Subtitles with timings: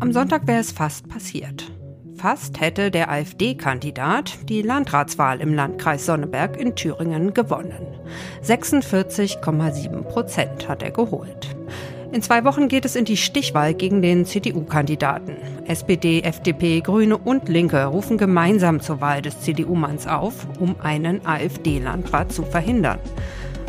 [0.00, 1.72] Am Sonntag wäre es fast passiert.
[2.16, 7.86] Fast hätte der AfD-Kandidat die Landratswahl im Landkreis Sonneberg in Thüringen gewonnen.
[8.44, 11.56] 46,7 Prozent hat er geholt.
[12.12, 15.36] In zwei Wochen geht es in die Stichwahl gegen den CDU-Kandidaten.
[15.64, 22.32] SPD, FDP, Grüne und Linke rufen gemeinsam zur Wahl des CDU-Manns auf, um einen AfD-Landrat
[22.32, 22.98] zu verhindern.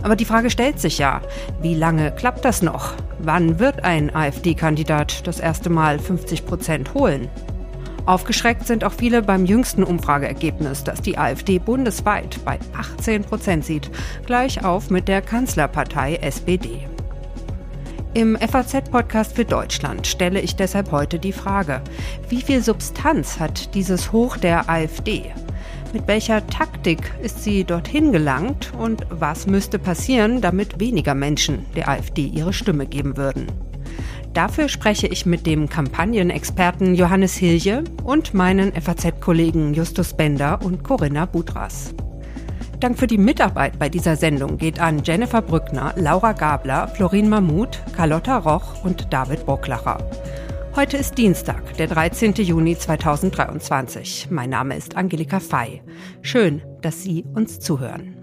[0.08, 1.20] Aber die Frage stellt sich ja,
[1.62, 2.94] wie lange klappt das noch?
[3.20, 7.28] Wann wird ein AfD-Kandidat das erste Mal 50 Prozent holen?
[8.06, 13.92] Aufgeschreckt sind auch viele beim jüngsten Umfrageergebnis, das die AfD bundesweit bei 18 Prozent sieht,
[14.26, 16.88] gleich auf mit der Kanzlerpartei SPD.
[18.14, 21.82] Im FAZ-Podcast für Deutschland stelle ich deshalb heute die Frage,
[22.30, 25.34] wie viel Substanz hat dieses Hoch der AfD?
[25.94, 31.88] Mit welcher Taktik ist sie dorthin gelangt und was müsste passieren, damit weniger Menschen der
[31.88, 33.48] AfD ihre Stimme geben würden?
[34.34, 41.26] Dafür spreche ich mit dem Kampagnenexperten Johannes Hilje und meinen FAZ-Kollegen Justus Bender und Corinna
[41.26, 41.96] Budras.
[42.80, 47.82] Dank für die Mitarbeit bei dieser Sendung geht an Jennifer Brückner, Laura Gabler, Florin Mahmut,
[47.96, 49.98] Carlotta Roch und David Burklacher.
[50.78, 52.36] Heute ist Dienstag, der 13.
[52.36, 54.28] Juni 2023.
[54.30, 55.82] Mein Name ist Angelika Fey.
[56.22, 58.14] Schön, dass Sie uns zuhören.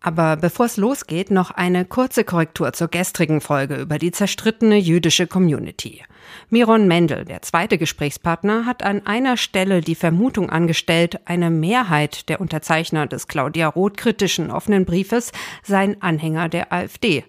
[0.00, 5.28] Aber bevor es losgeht, noch eine kurze Korrektur zur gestrigen Folge über die zerstrittene jüdische
[5.28, 6.02] Community.
[6.50, 12.40] Miron Mendel, der zweite Gesprächspartner, hat an einer Stelle die Vermutung angestellt, eine Mehrheit der
[12.40, 15.30] Unterzeichner des Claudia Roth kritischen offenen Briefes
[15.62, 17.22] seien Anhänger der AfD.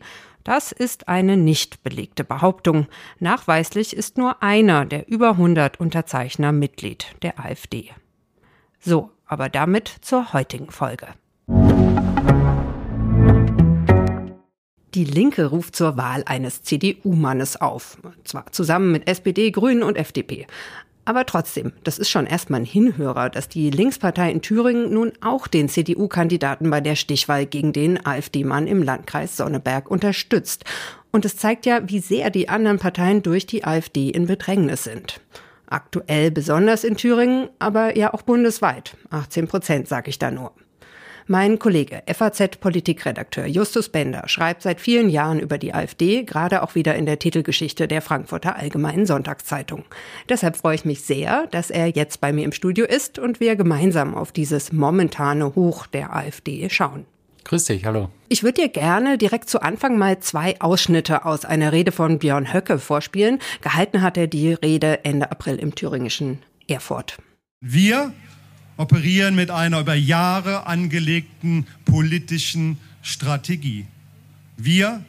[0.44, 2.88] Das ist eine nicht belegte Behauptung.
[3.20, 7.92] Nachweislich ist nur einer der über 100 Unterzeichner Mitglied der AfD.
[8.80, 11.08] So, aber damit zur heutigen Folge.
[14.94, 17.98] Die Linke ruft zur Wahl eines CDU-Mannes auf.
[18.26, 20.46] Zwar zusammen mit SPD, Grünen und FDP.
[21.06, 25.48] Aber trotzdem, das ist schon erstmal ein Hinhörer, dass die Linkspartei in Thüringen nun auch
[25.48, 30.64] den CDU-Kandidaten bei der Stichwahl gegen den AfD-Mann im Landkreis Sonneberg unterstützt.
[31.12, 35.20] Und es zeigt ja, wie sehr die anderen Parteien durch die AfD in Bedrängnis sind.
[35.68, 38.96] Aktuell besonders in Thüringen, aber ja auch bundesweit.
[39.10, 40.54] 18 Prozent, sage ich da nur.
[41.28, 46.96] Mein Kollege, FAZ-Politikredakteur Justus Bender, schreibt seit vielen Jahren über die AfD, gerade auch wieder
[46.96, 49.86] in der Titelgeschichte der Frankfurter Allgemeinen Sonntagszeitung.
[50.28, 53.56] Deshalb freue ich mich sehr, dass er jetzt bei mir im Studio ist und wir
[53.56, 57.06] gemeinsam auf dieses momentane Hoch der AfD schauen.
[57.46, 58.10] Grüß dich, hallo.
[58.28, 62.54] Ich würde dir gerne direkt zu Anfang mal zwei Ausschnitte aus einer Rede von Björn
[62.54, 63.40] Höcke vorspielen.
[63.62, 67.18] Gehalten hat er die Rede Ende April im thüringischen Erfurt.
[67.66, 68.12] Wir
[68.78, 73.86] operieren mit einer über Jahre angelegten politischen Strategie.
[74.58, 75.04] Wir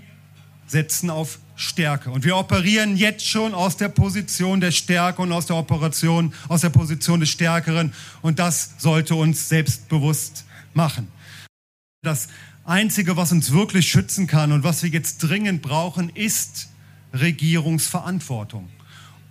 [0.67, 2.11] setzen auf Stärke.
[2.11, 6.63] Und wir operieren jetzt schon aus der Position der Stärke und aus der Operation, aus
[6.63, 7.93] der Position des Stärkeren.
[8.23, 11.09] Und das sollte uns selbstbewusst machen.
[12.03, 12.29] Das
[12.65, 16.71] Einzige, was uns wirklich schützen kann und was wir jetzt dringend brauchen, ist
[17.13, 18.69] Regierungsverantwortung.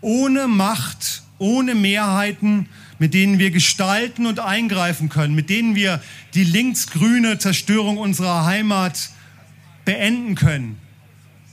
[0.04, 2.68] Ohne Macht, ohne Mehrheiten
[3.00, 6.02] mit denen wir gestalten und eingreifen können, mit denen wir
[6.36, 9.10] die linksgrüne Zerstörung unserer Heimat
[9.84, 10.78] beenden können.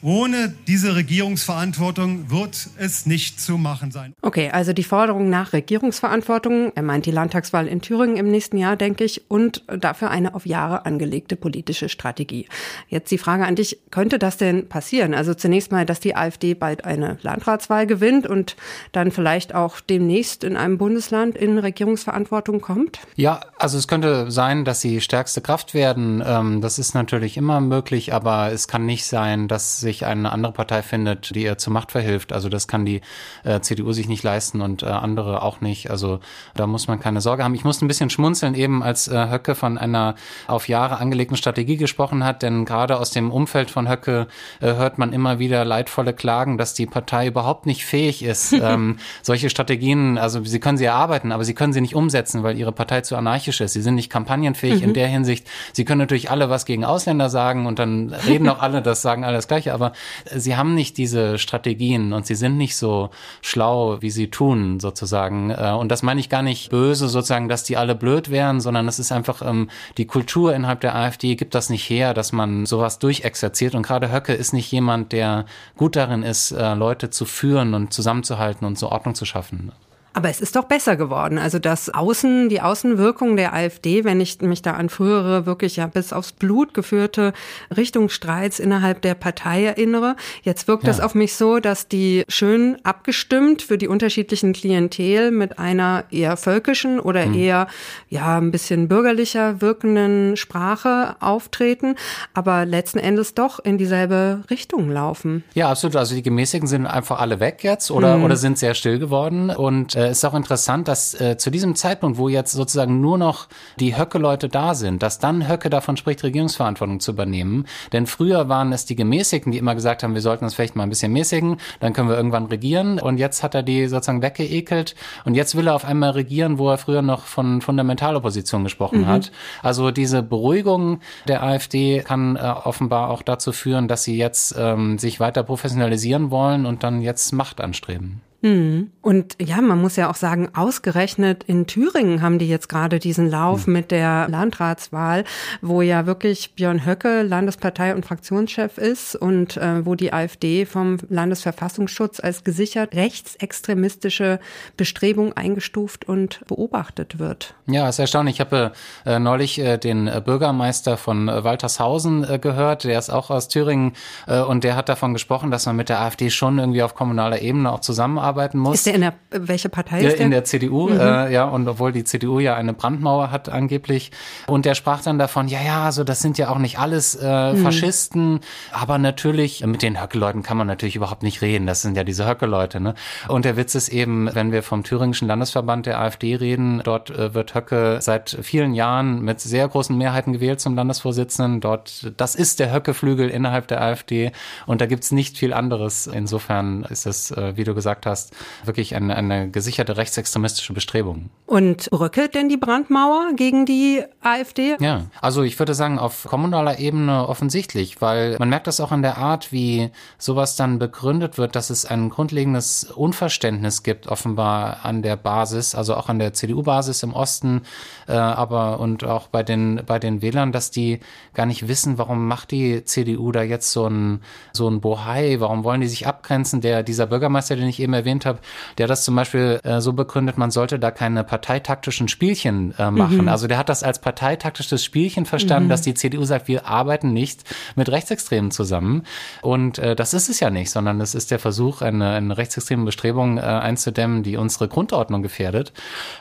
[0.02, 4.14] Ohne diese Regierungsverantwortung wird es nicht zu machen sein.
[4.22, 8.76] Okay, also die Forderung nach Regierungsverantwortung, er meint die Landtagswahl in Thüringen im nächsten Jahr,
[8.76, 12.48] denke ich, und dafür eine auf Jahre angelegte politische Strategie.
[12.88, 15.12] Jetzt die Frage an dich, könnte das denn passieren?
[15.12, 18.56] Also zunächst mal, dass die AfD bald eine Landratswahl gewinnt und
[18.92, 23.00] dann vielleicht auch demnächst in einem Bundesland in Regierungsverantwortung kommt?
[23.16, 26.22] Ja, also es könnte sein, dass sie stärkste Kraft werden.
[26.24, 30.32] Ähm, das ist natürlich immer möglich, aber es kann nicht sein, dass sie sich eine
[30.32, 32.32] andere Partei findet, die ihr zur Macht verhilft.
[32.32, 33.00] Also das kann die
[33.44, 35.90] äh, CDU sich nicht leisten und äh, andere auch nicht.
[35.90, 36.20] Also
[36.54, 37.54] da muss man keine Sorge haben.
[37.54, 40.14] Ich musste ein bisschen schmunzeln, eben als äh, Höcke von einer
[40.46, 44.28] auf Jahre angelegten Strategie gesprochen hat, denn gerade aus dem Umfeld von Höcke
[44.60, 48.98] äh, hört man immer wieder leidvolle Klagen, dass die Partei überhaupt nicht fähig ist, ähm,
[49.22, 52.72] solche Strategien, also sie können sie erarbeiten, aber sie können sie nicht umsetzen, weil ihre
[52.72, 53.72] Partei zu anarchisch ist.
[53.72, 54.88] Sie sind nicht kampagnenfähig mhm.
[54.88, 55.48] in der Hinsicht.
[55.72, 59.24] Sie können natürlich alle was gegen Ausländer sagen und dann reden auch alle, das sagen
[59.24, 59.92] alle das Gleiche, aber
[60.34, 63.10] sie haben nicht diese Strategien und sie sind nicht so
[63.40, 65.50] schlau, wie sie tun, sozusagen.
[65.50, 68.88] Äh, und das meine ich gar nicht böse, sozusagen, dass die alle blöd wären, sondern
[68.88, 72.66] es ist einfach, ähm, die Kultur innerhalb der AfD gibt das nicht her, dass man
[72.66, 73.74] sowas durchexerziert.
[73.74, 75.46] Und gerade Höcke ist nicht jemand, der
[75.76, 79.72] gut darin ist, äh, Leute zu führen und zusammenzuhalten und so Ordnung zu schaffen.
[80.12, 81.38] Aber es ist doch besser geworden.
[81.38, 85.86] Also das Außen, die Außenwirkung der AfD, wenn ich mich da an frühere, wirklich ja
[85.86, 87.32] bis aufs Blut geführte
[87.76, 90.16] Richtungsstreits innerhalb der Partei erinnere.
[90.42, 90.90] Jetzt wirkt ja.
[90.90, 96.36] es auf mich so, dass die schön abgestimmt für die unterschiedlichen Klientel mit einer eher
[96.36, 97.34] völkischen oder mhm.
[97.34, 97.66] eher
[98.08, 101.94] ja ein bisschen bürgerlicher wirkenden Sprache auftreten,
[102.34, 105.44] aber letzten Endes doch in dieselbe Richtung laufen.
[105.54, 105.94] Ja, absolut.
[105.96, 108.24] Also die Gemäßigten sind einfach alle weg jetzt oder, mhm.
[108.24, 112.18] oder sind sehr still geworden und äh, ist auch interessant, dass äh, zu diesem Zeitpunkt,
[112.18, 113.48] wo jetzt sozusagen nur noch
[113.78, 117.66] die Höcke-Leute da sind, dass dann Höcke davon spricht, Regierungsverantwortung zu übernehmen.
[117.92, 120.84] Denn früher waren es die Gemäßigten, die immer gesagt haben, wir sollten uns vielleicht mal
[120.84, 122.98] ein bisschen mäßigen, dann können wir irgendwann regieren.
[122.98, 124.94] Und jetzt hat er die sozusagen weggeekelt
[125.24, 129.06] und jetzt will er auf einmal regieren, wo er früher noch von Fundamentalopposition gesprochen mhm.
[129.06, 129.32] hat.
[129.62, 134.98] Also diese Beruhigung der AfD kann äh, offenbar auch dazu führen, dass sie jetzt ähm,
[134.98, 138.22] sich weiter professionalisieren wollen und dann jetzt Macht anstreben.
[138.42, 138.90] Mhm.
[139.02, 143.30] Und ja, man muss ja auch sagen, ausgerechnet in Thüringen haben die jetzt gerade diesen
[143.30, 143.72] Lauf mhm.
[143.74, 145.24] mit der Landratswahl,
[145.62, 150.98] wo ja wirklich Björn Höcke Landespartei- und Fraktionschef ist und äh, wo die AfD vom
[151.08, 154.40] Landesverfassungsschutz als gesichert rechtsextremistische
[154.76, 157.54] Bestrebung eingestuft und beobachtet wird.
[157.66, 158.36] Ja, ist erstaunlich.
[158.36, 158.72] Ich habe
[159.04, 163.92] äh, neulich äh, den Bürgermeister von äh, Waltershausen äh, gehört, der ist auch aus Thüringen
[164.26, 167.40] äh, und der hat davon gesprochen, dass man mit der AfD schon irgendwie auf kommunaler
[167.40, 168.74] Ebene auch zusammenarbeitet zusammenarbeiten muss.
[168.76, 170.24] Ist der in der, welche Partei ist der?
[170.24, 171.00] In der CDU, mhm.
[171.00, 174.10] äh, ja, und obwohl die CDU ja eine Brandmauer hat angeblich.
[174.46, 177.52] Und der sprach dann davon, ja, ja, so das sind ja auch nicht alles äh,
[177.52, 177.62] mhm.
[177.62, 178.40] Faschisten,
[178.72, 182.28] aber natürlich, mit den Höcke-Leuten kann man natürlich überhaupt nicht reden, das sind ja diese
[182.28, 182.80] Höcke-Leute.
[182.80, 182.94] Ne?
[183.28, 187.34] Und der Witz ist eben, wenn wir vom thüringischen Landesverband der AfD reden, dort äh,
[187.34, 191.60] wird Höcke seit vielen Jahren mit sehr großen Mehrheiten gewählt zum Landesvorsitzenden.
[191.60, 194.32] Dort, das ist der Höcke-Flügel innerhalb der AfD
[194.66, 196.06] und da gibt's nicht viel anderes.
[196.06, 198.32] Insofern ist es, äh, wie du gesagt hast, hast,
[198.64, 201.30] wirklich eine, eine gesicherte rechtsextremistische Bestrebung.
[201.46, 204.76] Und rückelt denn die Brandmauer gegen die AfD?
[204.80, 209.02] Ja, also ich würde sagen, auf kommunaler Ebene offensichtlich, weil man merkt das auch an
[209.02, 215.02] der Art, wie sowas dann begründet wird, dass es ein grundlegendes Unverständnis gibt, offenbar an
[215.02, 217.62] der Basis, also auch an der CDU-Basis im Osten,
[218.06, 221.00] äh, aber und auch bei den, bei den Wählern, dass die
[221.34, 224.20] gar nicht wissen, warum macht die CDU da jetzt so ein,
[224.52, 226.60] so ein Bohai, warum wollen die sich abgrenzen?
[226.60, 228.40] Der, dieser Bürgermeister, den ich eben erwähnt erwähnt habe,
[228.78, 233.22] der das zum Beispiel äh, so begründet, man sollte da keine parteitaktischen Spielchen äh, machen.
[233.22, 233.28] Mhm.
[233.28, 235.70] Also der hat das als parteitaktisches Spielchen verstanden, mhm.
[235.70, 237.44] dass die CDU sagt, wir arbeiten nicht
[237.76, 239.04] mit Rechtsextremen zusammen.
[239.42, 242.84] Und äh, das ist es ja nicht, sondern es ist der Versuch, eine, eine rechtsextreme
[242.84, 245.72] Bestrebung äh, einzudämmen, die unsere Grundordnung gefährdet.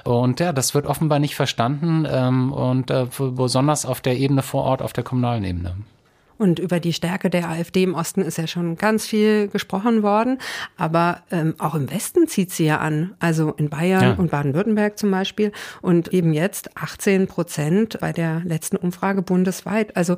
[0.03, 4.63] Und ja, das wird offenbar nicht verstanden ähm, und äh, besonders auf der Ebene vor
[4.63, 5.75] Ort, auf der kommunalen Ebene.
[6.39, 10.39] Und über die Stärke der AfD im Osten ist ja schon ganz viel gesprochen worden.
[10.77, 13.13] Aber ähm, auch im Westen zieht sie ja an.
[13.19, 14.13] Also in Bayern ja.
[14.13, 15.51] und Baden-Württemberg zum Beispiel.
[15.81, 19.97] Und eben jetzt 18 Prozent bei der letzten Umfrage bundesweit.
[19.97, 20.15] Also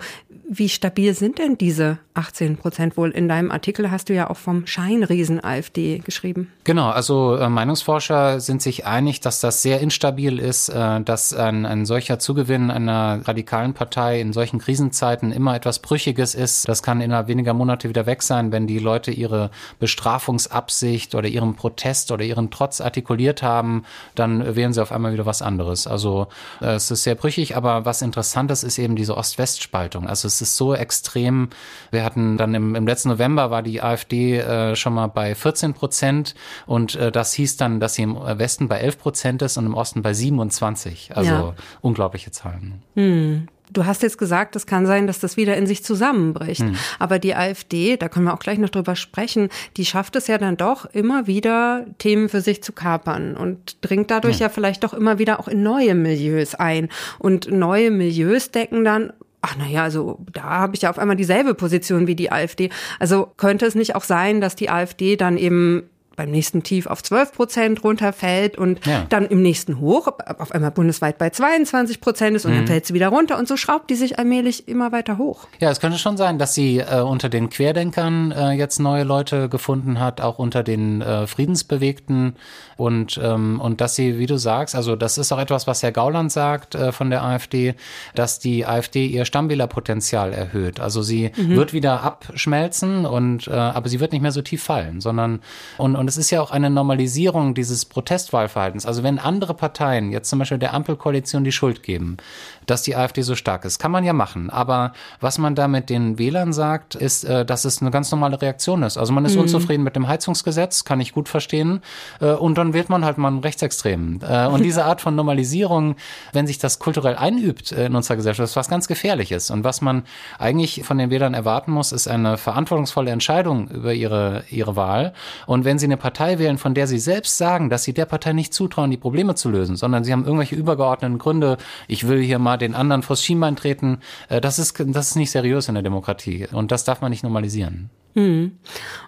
[0.47, 3.09] wie stabil sind denn diese 18 Prozent wohl?
[3.09, 6.51] In deinem Artikel hast du ja auch vom Scheinriesen AfD geschrieben.
[6.65, 11.65] Genau, also äh, Meinungsforscher sind sich einig, dass das sehr instabil ist, äh, dass ein,
[11.65, 16.83] ein solcher Zugewinn einer radikalen Partei in solchen Krisenzeiten immer etwas brüchig Wichtiges ist, das
[16.83, 19.49] kann innerhalb weniger Monate wieder weg sein, wenn die Leute ihre
[19.79, 25.25] Bestrafungsabsicht oder ihren Protest oder ihren Trotz artikuliert haben, dann wählen sie auf einmal wieder
[25.25, 25.87] was anderes.
[25.87, 26.27] Also
[26.59, 30.05] äh, es ist sehr brüchig, aber was interessant ist, ist eben diese Ost-West-Spaltung.
[30.05, 31.49] Also es ist so extrem.
[31.91, 35.73] Wir hatten dann im, im letzten November war die AfD äh, schon mal bei 14
[35.73, 39.65] Prozent und äh, das hieß dann, dass sie im Westen bei 11 Prozent ist und
[39.65, 41.15] im Osten bei 27.
[41.15, 41.53] Also ja.
[41.79, 42.81] unglaubliche Zahlen.
[42.95, 43.47] Hm.
[43.71, 46.61] Du hast jetzt gesagt, es kann sein, dass das wieder in sich zusammenbricht.
[46.61, 46.75] Mhm.
[46.99, 50.37] Aber die AfD, da können wir auch gleich noch drüber sprechen, die schafft es ja
[50.37, 54.41] dann doch immer wieder, Themen für sich zu kapern und dringt dadurch mhm.
[54.41, 56.89] ja vielleicht doch immer wieder auch in neue Milieus ein.
[57.19, 59.13] Und neue Milieus decken dann
[59.43, 62.69] Ach naja, also da habe ich ja auf einmal dieselbe Position wie die AfD.
[62.99, 65.89] Also könnte es nicht auch sein, dass die AfD dann eben
[66.21, 69.07] beim nächsten Tief auf 12 Prozent runterfällt und ja.
[69.09, 72.57] dann im nächsten Hoch auf einmal bundesweit bei 22 Prozent ist und mhm.
[72.57, 75.47] dann fällt sie wieder runter und so schraubt die sich allmählich immer weiter hoch.
[75.59, 79.49] Ja, es könnte schon sein, dass sie äh, unter den Querdenkern äh, jetzt neue Leute
[79.49, 82.35] gefunden hat, auch unter den äh, Friedensbewegten
[82.77, 85.91] und, ähm, und dass sie, wie du sagst, also das ist auch etwas, was Herr
[85.91, 87.73] Gauland sagt äh, von der AfD,
[88.13, 90.79] dass die AfD ihr Stammwählerpotenzial erhöht.
[90.79, 91.55] Also sie mhm.
[91.55, 95.41] wird wieder abschmelzen und äh, aber sie wird nicht mehr so tief fallen, sondern
[95.79, 98.85] und, und es ist ja auch eine Normalisierung dieses Protestwahlverhaltens.
[98.85, 102.17] Also wenn andere Parteien, jetzt zum Beispiel der Ampelkoalition, die Schuld geben,
[102.65, 104.49] dass die AfD so stark ist, kann man ja machen.
[104.49, 104.91] Aber
[105.21, 108.83] was man da mit den Wählern sagt, ist, äh, dass es eine ganz normale Reaktion
[108.83, 108.97] ist.
[108.97, 109.41] Also man ist mhm.
[109.41, 111.81] unzufrieden mit dem Heizungsgesetz, kann ich gut verstehen.
[112.19, 114.21] Äh, und dann wählt man halt mal einen Rechtsextremen.
[114.21, 115.95] Äh, und diese Art von Normalisierung,
[116.33, 119.49] wenn sich das kulturell einübt in unserer Gesellschaft, ist was ganz Gefährliches.
[119.49, 120.03] Und was man
[120.39, 125.13] eigentlich von den Wählern erwarten muss, ist eine verantwortungsvolle Entscheidung über ihre, ihre Wahl.
[125.45, 128.33] Und wenn sie eine Partei wählen, von der sie selbst sagen, dass sie der Partei
[128.33, 132.39] nicht zutrauen, die Probleme zu lösen, sondern sie haben irgendwelche übergeordneten Gründe, ich will hier
[132.39, 135.83] mal den anderen vors Schienbein treten, äh, das ist, das ist nicht seriös in der
[135.83, 136.47] Demokratie.
[136.51, 137.89] Und das darf man nicht normalisieren.
[138.13, 138.57] Hm.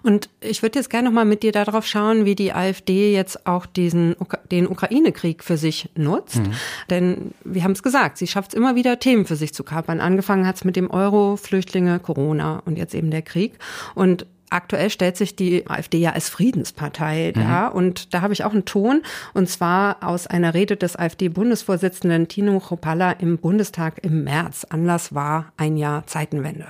[0.02, 3.46] Und ich würde jetzt gerne noch mal mit dir darauf schauen, wie die AfD jetzt
[3.46, 4.16] auch diesen
[4.50, 6.38] den Ukraine-Krieg für sich nutzt.
[6.38, 6.52] Mhm.
[6.88, 10.00] Denn wir haben es gesagt, sie schafft es immer wieder Themen für sich zu kapern.
[10.00, 13.58] Angefangen hat es mit dem Euro, Flüchtlinge, Corona und jetzt eben der Krieg.
[13.94, 17.40] Und aktuell stellt sich die AfD ja als Friedenspartei mhm.
[17.40, 17.74] dar.
[17.74, 19.02] Und da habe ich auch einen Ton,
[19.34, 24.66] und zwar aus einer Rede des AfD-Bundesvorsitzenden Tino Chopalla im Bundestag im März.
[24.70, 26.66] Anlass war ein Jahr Zeitenwende.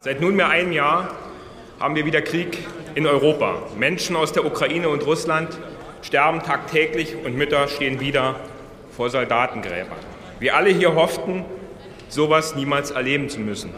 [0.00, 1.14] Seit nunmehr einem Jahr
[1.80, 2.58] haben wir wieder Krieg
[2.94, 3.62] in Europa.
[3.78, 5.56] Menschen aus der Ukraine und Russland
[6.02, 8.36] sterben tagtäglich und Mütter stehen wieder
[8.90, 9.98] vor Soldatengräbern.
[10.40, 11.44] Wir alle hier hofften,
[12.08, 13.70] sowas niemals erleben zu müssen.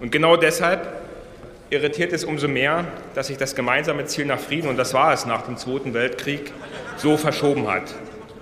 [0.00, 1.00] Und genau deshalb
[1.70, 2.84] irritiert es umso mehr,
[3.14, 6.52] dass sich das gemeinsame Ziel nach Frieden, und das war es nach dem Zweiten Weltkrieg,
[6.96, 7.94] so verschoben hat.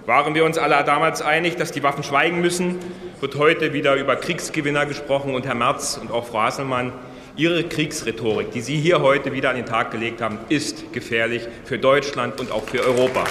[0.07, 2.79] Waren wir uns alle damals einig, dass die Waffen schweigen müssen,
[3.21, 6.93] wird heute wieder über Kriegsgewinner gesprochen und Herr Merz und auch Frau Hasselmann,
[7.37, 11.79] Ihre Kriegsrhetorik, die Sie hier heute wieder an den Tag gelegt haben, ist gefährlich für
[11.79, 13.25] Deutschland und auch für Europa.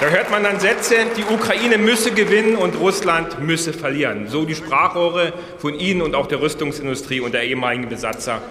[0.00, 4.26] Da hört man dann Sätze, die Ukraine müsse gewinnen und Russland müsse verlieren.
[4.26, 8.42] So die Sprachrohre von Ihnen und auch der Rüstungsindustrie und der ehemaligen Besatzer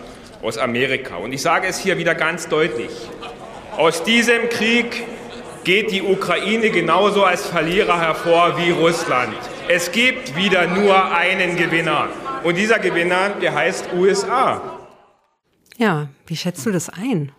[0.41, 1.17] aus Amerika.
[1.17, 2.91] Und ich sage es hier wieder ganz deutlich.
[3.75, 5.03] Aus diesem Krieg
[5.63, 9.36] geht die Ukraine genauso als Verlierer hervor wie Russland.
[9.67, 12.07] Es gibt wieder nur einen Gewinner.
[12.43, 14.79] Und dieser Gewinner, der heißt USA.
[15.77, 17.31] Ja, wie schätzt du das ein?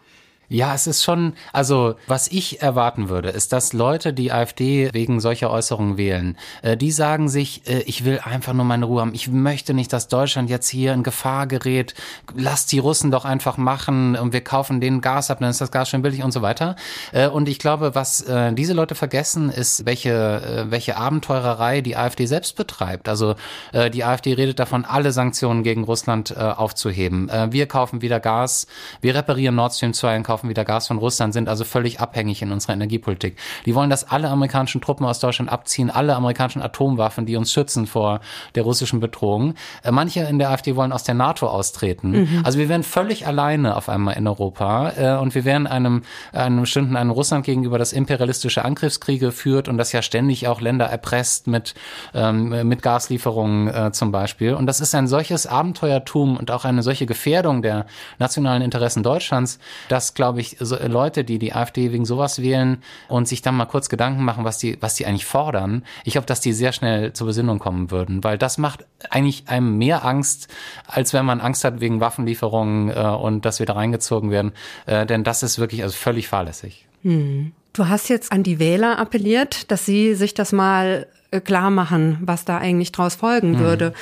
[0.52, 5.18] Ja, es ist schon, also was ich erwarten würde, ist, dass Leute, die AfD wegen
[5.18, 9.14] solcher Äußerungen wählen, äh, die sagen sich, äh, ich will einfach nur meine Ruhe haben.
[9.14, 11.94] Ich möchte nicht, dass Deutschland jetzt hier in Gefahr gerät.
[12.34, 15.70] Lasst die Russen doch einfach machen und wir kaufen denen Gas ab, dann ist das
[15.70, 16.76] Gas schön billig und so weiter.
[17.12, 21.96] Äh, und ich glaube, was äh, diese Leute vergessen, ist, welche, äh, welche Abenteurerei die
[21.96, 23.08] AfD selbst betreibt.
[23.08, 23.36] Also
[23.72, 27.30] äh, die AfD redet davon, alle Sanktionen gegen Russland aufzuheben.
[27.50, 28.66] wir kaufen wieder Gas,
[29.00, 32.00] wir reparieren Nord Stream 2 und kaufen kaufen wieder Gas von Russland, sind also völlig
[32.00, 33.36] abhängig in unserer Energiepolitik.
[33.64, 37.86] Die wollen, dass alle amerikanischen Truppen aus Deutschland abziehen, alle amerikanischen Atomwaffen, die uns schützen
[37.86, 38.20] vor
[38.54, 39.54] der russischen Bedrohung.
[39.84, 42.10] Äh, manche in der AfD wollen aus der NATO austreten.
[42.10, 42.42] Mhm.
[42.44, 46.62] Also wir wären völlig alleine auf einmal in Europa äh, und wir wären einem, einem
[46.62, 51.46] bestimmten einem Russland gegenüber, das imperialistische Angriffskriege führt und das ja ständig auch Länder erpresst
[51.46, 51.74] mit,
[52.14, 54.54] ähm, mit Gaslieferungen äh, zum Beispiel.
[54.54, 57.86] Und das ist ein solches Abenteuertum und auch eine solche Gefährdung der
[58.18, 59.58] nationalen Interessen Deutschlands,
[59.88, 63.54] dass, glaube glaube ich, so Leute, die die AfD wegen sowas wählen und sich dann
[63.54, 66.72] mal kurz Gedanken machen, was die, was die eigentlich fordern, ich glaube, dass die sehr
[66.72, 70.48] schnell zur Besinnung kommen würden, weil das macht eigentlich einem mehr Angst,
[70.86, 74.52] als wenn man Angst hat wegen Waffenlieferungen äh, und dass wir da reingezogen werden.
[74.86, 76.86] Äh, denn das ist wirklich also völlig fahrlässig.
[77.02, 77.52] Hm.
[77.74, 82.18] Du hast jetzt an die Wähler appelliert, dass sie sich das mal äh, klar machen,
[82.20, 83.58] was da eigentlich draus folgen mhm.
[83.58, 83.94] würde.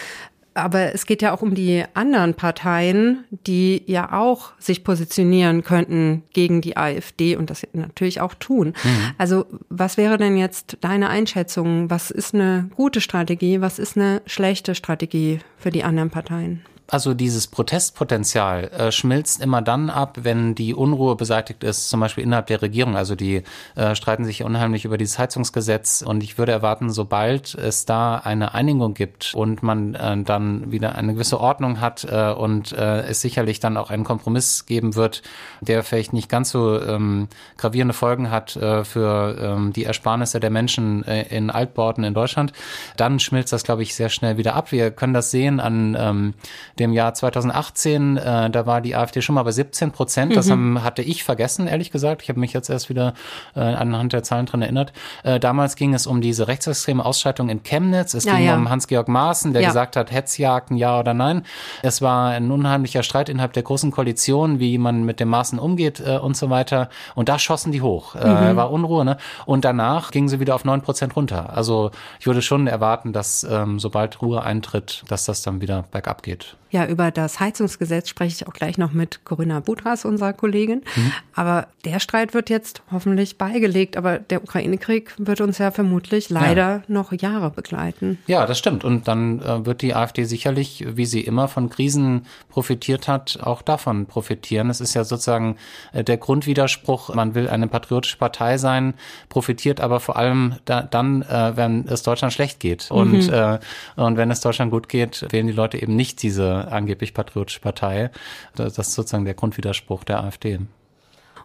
[0.54, 6.24] Aber es geht ja auch um die anderen Parteien, die ja auch sich positionieren könnten
[6.32, 8.74] gegen die AfD und das natürlich auch tun.
[8.82, 9.10] Mhm.
[9.16, 11.88] Also was wäre denn jetzt deine Einschätzung?
[11.88, 13.60] Was ist eine gute Strategie?
[13.60, 16.62] Was ist eine schlechte Strategie für die anderen Parteien?
[16.90, 22.24] Also dieses Protestpotenzial äh, schmilzt immer dann ab, wenn die Unruhe beseitigt ist, zum Beispiel
[22.24, 22.96] innerhalb der Regierung.
[22.96, 23.44] Also die
[23.76, 28.54] äh, streiten sich unheimlich über dieses Heizungsgesetz und ich würde erwarten, sobald es da eine
[28.54, 33.20] Einigung gibt und man äh, dann wieder eine gewisse Ordnung hat äh, und äh, es
[33.20, 35.22] sicherlich dann auch einen Kompromiss geben wird,
[35.60, 40.50] der vielleicht nicht ganz so ähm, gravierende Folgen hat äh, für ähm, die Ersparnisse der
[40.50, 42.52] Menschen in Altbauten in Deutschland,
[42.96, 44.72] dann schmilzt das, glaube ich, sehr schnell wieder ab.
[44.72, 46.34] Wir können das sehen an ähm,
[46.80, 50.34] dem Jahr 2018, äh, da war die AfD schon mal bei 17 Prozent.
[50.34, 50.50] Das mhm.
[50.50, 52.22] haben, hatte ich vergessen, ehrlich gesagt.
[52.22, 53.14] Ich habe mich jetzt erst wieder
[53.54, 54.92] äh, anhand der Zahlen dran erinnert.
[55.22, 58.14] Äh, damals ging es um diese rechtsextreme Ausschreitung in Chemnitz.
[58.14, 58.56] Es ja, ging ja.
[58.56, 59.68] um Hans-Georg Maaßen, der ja.
[59.68, 61.42] gesagt hat, Hetzjagden, ja oder nein.
[61.82, 66.00] Es war ein unheimlicher Streit innerhalb der großen Koalition, wie man mit dem Maaßen umgeht
[66.00, 66.88] äh, und so weiter.
[67.14, 68.14] Und da schossen die hoch.
[68.14, 68.56] Äh, mhm.
[68.56, 69.04] War Unruhe.
[69.04, 69.18] Ne?
[69.46, 71.54] Und danach gingen sie wieder auf 9 Prozent runter.
[71.54, 76.22] Also ich würde schon erwarten, dass ähm, sobald Ruhe eintritt, dass das dann wieder bergab
[76.22, 76.56] geht.
[76.70, 80.82] Ja, über das Heizungsgesetz spreche ich auch gleich noch mit Corinna Budras, unserer Kollegin.
[80.94, 81.12] Mhm.
[81.34, 83.96] Aber der Streit wird jetzt hoffentlich beigelegt.
[83.96, 86.82] Aber der Ukraine-Krieg wird uns ja vermutlich leider ja.
[86.86, 88.18] noch Jahre begleiten.
[88.28, 88.84] Ja, das stimmt.
[88.84, 93.62] Und dann äh, wird die AfD sicherlich, wie sie immer von Krisen profitiert hat, auch
[93.62, 94.70] davon profitieren.
[94.70, 95.56] Es ist ja sozusagen
[95.92, 98.94] äh, der Grundwiderspruch, man will eine patriotische Partei sein,
[99.28, 102.90] profitiert aber vor allem da, dann, äh, wenn es Deutschland schlecht geht.
[102.90, 103.58] Und, mhm.
[103.96, 108.10] und wenn es Deutschland gut geht, wählen die Leute eben nicht diese angeblich patriotische Partei.
[108.54, 110.60] Das ist sozusagen der Grundwiderspruch der AfD.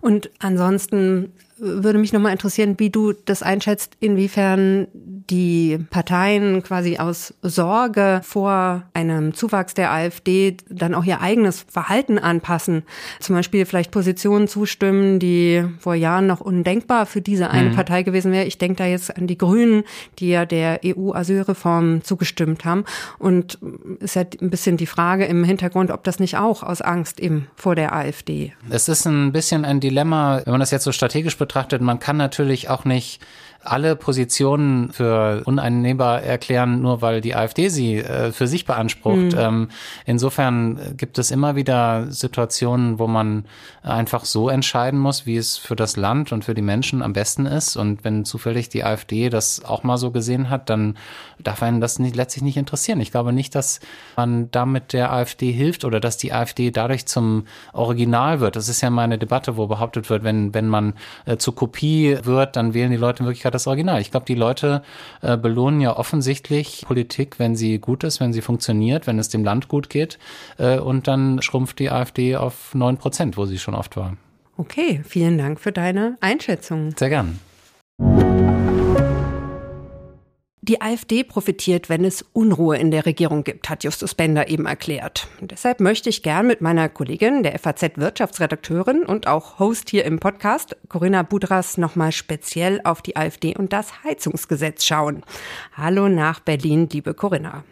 [0.01, 7.33] Und ansonsten würde mich nochmal interessieren, wie du das einschätzt, inwiefern die Parteien quasi aus
[7.41, 12.83] Sorge vor einem Zuwachs der AfD dann auch ihr eigenes Verhalten anpassen.
[13.19, 17.75] Zum Beispiel vielleicht Positionen zustimmen, die vor Jahren noch undenkbar für diese eine mhm.
[17.75, 18.45] Partei gewesen wäre.
[18.45, 19.83] Ich denke da jetzt an die Grünen,
[20.19, 22.83] die ja der EU-Asylreform zugestimmt haben.
[23.17, 23.57] Und
[23.99, 27.47] ist ja ein bisschen die Frage im Hintergrund, ob das nicht auch aus Angst eben
[27.55, 28.53] vor der AfD.
[28.69, 31.81] Es ist ein bisschen ein Dilemma, wenn man das jetzt so strategisch betrachtet.
[31.81, 33.21] Man kann natürlich auch nicht
[33.65, 39.33] alle Positionen für uneinnehmbar erklären, nur weil die AfD sie äh, für sich beansprucht.
[39.33, 39.37] Mhm.
[39.37, 39.69] Ähm,
[40.05, 43.45] insofern gibt es immer wieder Situationen, wo man
[43.81, 47.45] einfach so entscheiden muss, wie es für das Land und für die Menschen am besten
[47.45, 47.75] ist.
[47.75, 50.97] Und wenn zufällig die AfD das auch mal so gesehen hat, dann
[51.43, 53.01] darf einen das nicht, letztlich nicht interessieren.
[53.01, 53.79] Ich glaube nicht, dass
[54.15, 58.55] man damit der AfD hilft oder dass die AfD dadurch zum Original wird.
[58.55, 60.93] Das ist ja mal eine Debatte, wo behauptet wird, wenn, wenn man
[61.25, 63.99] äh, zur Kopie wird, dann wählen die Leute in Wirklichkeit das Original.
[64.01, 64.83] Ich glaube, die Leute
[65.21, 69.43] äh, belohnen ja offensichtlich Politik, wenn sie gut ist, wenn sie funktioniert, wenn es dem
[69.43, 70.19] Land gut geht.
[70.57, 74.17] Äh, und dann schrumpft die AfD auf neun Prozent, wo sie schon oft war.
[74.57, 76.93] Okay, vielen Dank für deine Einschätzung.
[76.97, 77.39] Sehr gern.
[80.67, 85.27] Die AfD profitiert, wenn es Unruhe in der Regierung gibt, hat Justus Bender eben erklärt.
[85.39, 90.19] Und deshalb möchte ich gern mit meiner Kollegin, der FAZ-Wirtschaftsredakteurin und auch Host hier im
[90.19, 95.21] Podcast, Corinna Budras, nochmal speziell auf die AfD und das Heizungsgesetz schauen.
[95.77, 97.63] Hallo nach Berlin, liebe Corinna.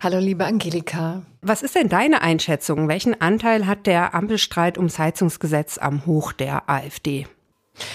[0.00, 1.22] Hallo, liebe Angelika.
[1.42, 2.88] Was ist denn deine Einschätzung?
[2.88, 7.28] Welchen Anteil hat der Ampelstreit ums Heizungsgesetz am Hoch der AfD?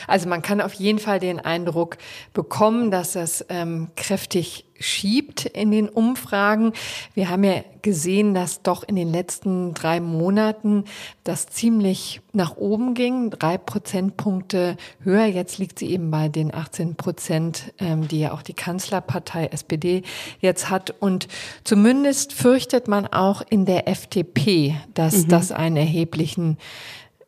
[0.08, 1.98] Also man kann auf jeden Fall den Eindruck
[2.34, 6.74] bekommen, dass das ähm, kräftig schiebt in den Umfragen.
[7.14, 10.86] Wir haben ja gesehen, dass doch in den letzten drei Monaten
[11.24, 15.26] das ziemlich nach oben ging, drei Prozentpunkte höher.
[15.26, 20.04] Jetzt liegt sie eben bei den 18 Prozent, ähm, die ja auch die Kanzlerpartei SPD
[20.40, 20.94] jetzt hat.
[21.00, 21.28] Und
[21.64, 25.28] zumindest fürchtet man auch in der FDP, dass mhm.
[25.30, 26.58] das einen erheblichen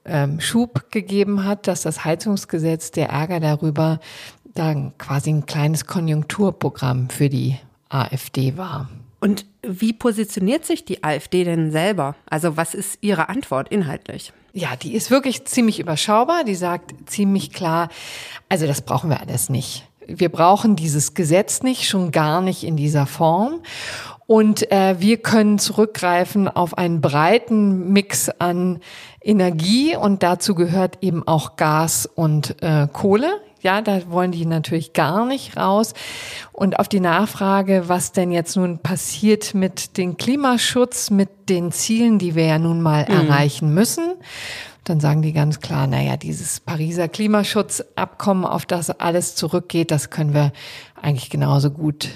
[0.06, 4.00] ähm, Schub gegeben hat, dass das Heizungsgesetz, der Ärger darüber,
[4.54, 7.58] da quasi ein kleines Konjunkturprogramm für die
[7.90, 8.90] AfD war.
[9.20, 12.16] Und wie positioniert sich die AfD denn selber?
[12.30, 14.34] Also was ist ihre Antwort inhaltlich?
[14.52, 16.44] Ja, die ist wirklich ziemlich überschaubar.
[16.44, 17.88] Die sagt ziemlich klar,
[18.50, 19.88] also das brauchen wir alles nicht.
[20.06, 23.62] Wir brauchen dieses Gesetz nicht, schon gar nicht in dieser Form.
[24.28, 28.80] Und äh, wir können zurückgreifen auf einen breiten Mix an
[29.24, 33.42] Energie und dazu gehört eben auch Gas und äh, Kohle.
[33.62, 35.94] Ja, da wollen die natürlich gar nicht raus.
[36.52, 42.20] Und auf die Nachfrage, was denn jetzt nun passiert mit dem Klimaschutz, mit den Zielen,
[42.20, 43.14] die wir ja nun mal mhm.
[43.16, 44.16] erreichen müssen,
[44.84, 50.34] dann sagen die ganz klar, naja, dieses Pariser Klimaschutzabkommen, auf das alles zurückgeht, das können
[50.34, 50.52] wir
[51.02, 52.10] eigentlich genauso gut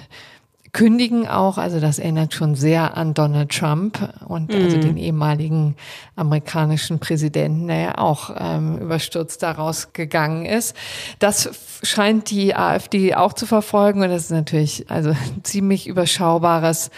[0.77, 4.65] kündigen auch, also das erinnert schon sehr an Donald Trump und also mhm.
[4.65, 5.75] also den ehemaligen
[6.15, 10.75] amerikanischen Präsidenten, der ja auch ähm, überstürzt daraus gegangen ist.
[11.17, 11.49] Das
[11.81, 16.91] scheint die AfD auch zu verfolgen und das ist natürlich also ziemlich überschaubares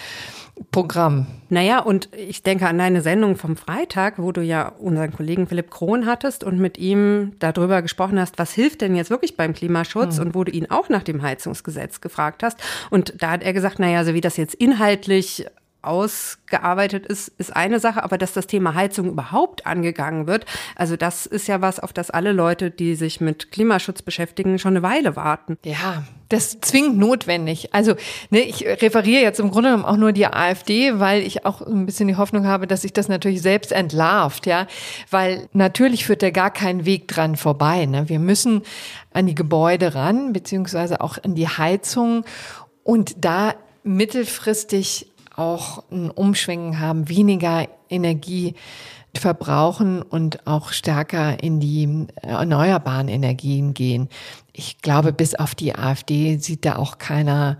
[0.72, 1.26] Programm.
[1.50, 5.72] Naja, und ich denke an deine Sendung vom Freitag, wo du ja unseren Kollegen Philipp
[5.72, 10.17] Krohn hattest und mit ihm darüber gesprochen hast, was hilft denn jetzt wirklich beim Klimaschutz
[10.17, 10.28] mhm.
[10.28, 12.60] und wo du ihn auch nach dem Heizungsgesetz gefragt hast.
[12.89, 15.45] Und da hat er gesagt, naja, so wie das jetzt inhaltlich
[15.82, 21.26] ausgearbeitet ist, ist eine Sache, aber dass das Thema Heizung überhaupt angegangen wird, also das
[21.26, 25.15] ist ja was, auf das alle Leute, die sich mit Klimaschutz beschäftigen, schon eine Weile
[25.15, 25.58] warten.
[25.63, 27.74] Ja, das zwingend notwendig.
[27.74, 27.96] Also
[28.30, 31.86] ne, ich referiere jetzt im Grunde genommen auch nur die AfD, weil ich auch ein
[31.86, 34.68] bisschen die Hoffnung habe, dass sich das natürlich selbst entlarvt, ja,
[35.10, 37.86] weil natürlich führt da gar kein Weg dran vorbei.
[37.86, 38.10] Ne?
[38.10, 38.62] Wir müssen
[39.12, 42.26] an die Gebäude ran, beziehungsweise auch an die Heizung
[42.84, 45.09] und da mittelfristig
[45.39, 48.56] auch ein Umschwingen haben, weniger Energie
[49.15, 54.10] verbrauchen und auch stärker in die erneuerbaren Energien gehen.
[54.54, 57.58] Ich glaube, bis auf die AfD sieht da auch keiner,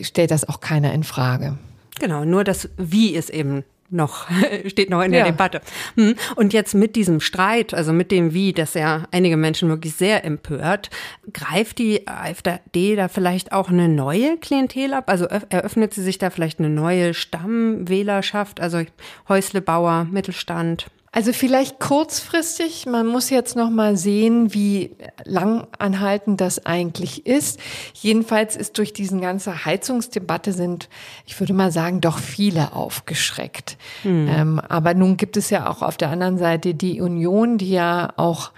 [0.00, 1.58] stellt das auch keiner in Frage.
[2.00, 4.26] Genau, nur das Wie ist eben noch,
[4.66, 5.26] steht noch in der ja.
[5.26, 5.60] Debatte.
[5.96, 6.14] Hm.
[6.36, 10.24] Und jetzt mit diesem Streit, also mit dem Wie, das ja einige Menschen wirklich sehr
[10.24, 10.90] empört,
[11.32, 15.04] greift die AfD da vielleicht auch eine neue Klientel ab?
[15.08, 18.82] Also eröffnet sie sich da vielleicht eine neue Stammwählerschaft, also
[19.28, 20.86] Häuslebauer, Mittelstand?
[21.10, 24.94] Also vielleicht kurzfristig, man muss jetzt noch mal sehen, wie
[25.24, 27.58] lang anhaltend das eigentlich ist.
[27.94, 30.88] Jedenfalls ist durch diesen ganze Heizungsdebatte sind,
[31.24, 33.78] ich würde mal sagen, doch viele aufgeschreckt.
[34.04, 34.28] Mhm.
[34.28, 38.12] Ähm, aber nun gibt es ja auch auf der anderen Seite die Union, die ja
[38.16, 38.52] auch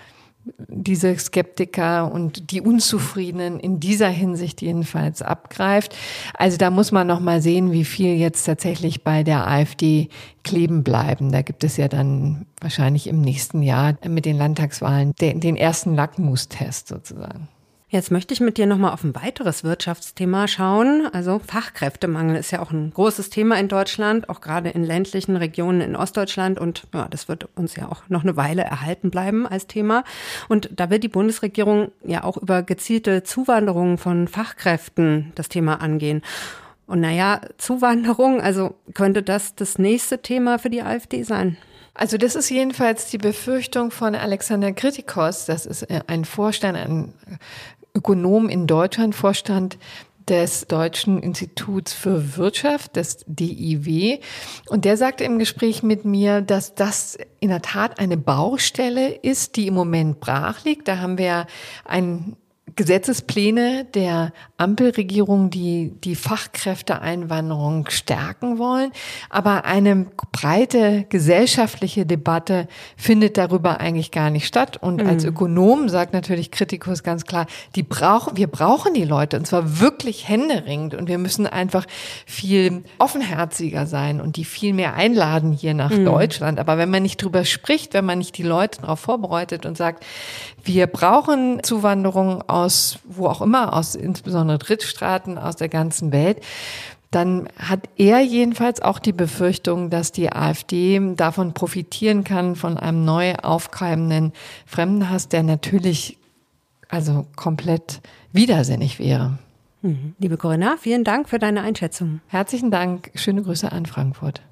[0.68, 5.94] diese Skeptiker und die Unzufriedenen in dieser Hinsicht jedenfalls abgreift.
[6.34, 10.08] Also da muss man noch mal sehen, wie viel jetzt tatsächlich bei der AfD
[10.42, 11.32] kleben bleiben.
[11.32, 15.94] Da gibt es ja dann wahrscheinlich im nächsten Jahr mit den Landtagswahlen den, den ersten
[15.94, 17.48] Lackmustest sozusagen.
[17.92, 21.08] Jetzt möchte ich mit dir nochmal auf ein weiteres Wirtschaftsthema schauen.
[21.12, 25.80] Also Fachkräftemangel ist ja auch ein großes Thema in Deutschland, auch gerade in ländlichen Regionen
[25.80, 26.60] in Ostdeutschland.
[26.60, 30.04] Und ja, das wird uns ja auch noch eine Weile erhalten bleiben als Thema.
[30.48, 36.22] Und da wird die Bundesregierung ja auch über gezielte Zuwanderung von Fachkräften das Thema angehen.
[36.86, 41.56] Und naja, Zuwanderung, also könnte das das nächste Thema für die AfD sein?
[41.94, 45.46] Also das ist jedenfalls die Befürchtung von Alexander Kritikos.
[45.46, 47.12] Das ist ein Vorstand, ein
[47.94, 49.78] Ökonom in Deutschland, Vorstand
[50.28, 54.20] des Deutschen Instituts für Wirtschaft, des DIW.
[54.68, 59.56] Und der sagte im Gespräch mit mir, dass das in der Tat eine Baustelle ist,
[59.56, 60.86] die im Moment brach liegt.
[60.86, 61.46] Da haben wir
[61.84, 62.36] ein
[62.76, 68.92] Gesetzespläne der Ampelregierung, die die Fachkräfteeinwanderung stärken wollen.
[69.30, 74.76] Aber eine breite gesellschaftliche Debatte findet darüber eigentlich gar nicht statt.
[74.80, 75.08] Und mhm.
[75.08, 79.80] als Ökonom sagt natürlich Kritikus ganz klar, die brauchen, wir brauchen die Leute und zwar
[79.80, 81.86] wirklich händeringend und wir müssen einfach
[82.26, 86.04] viel offenherziger sein und die viel mehr einladen hier nach mhm.
[86.04, 86.58] Deutschland.
[86.58, 90.04] Aber wenn man nicht drüber spricht, wenn man nicht die Leute darauf vorbereitet und sagt,
[90.62, 92.59] wir brauchen Zuwanderung aus
[93.04, 96.38] wo auch immer, aus insbesondere Drittstaaten aus der ganzen Welt,
[97.10, 103.04] dann hat er jedenfalls auch die Befürchtung, dass die AfD davon profitieren kann, von einem
[103.04, 104.32] neu aufkeimenden
[104.64, 106.18] Fremdenhass, der natürlich
[106.88, 108.00] also komplett
[108.32, 109.38] widersinnig wäre.
[109.82, 110.14] Mhm.
[110.18, 112.20] Liebe Corinna, vielen Dank für deine Einschätzung.
[112.28, 113.10] Herzlichen Dank.
[113.14, 114.42] Schöne Grüße an Frankfurt.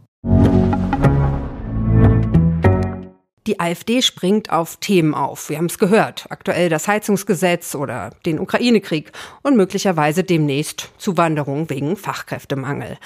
[3.48, 5.48] Die AfD springt auf Themen auf.
[5.48, 6.26] Wir haben es gehört.
[6.28, 12.98] Aktuell das Heizungsgesetz oder den Ukraine-Krieg und möglicherweise demnächst Zuwanderung wegen Fachkräftemangel.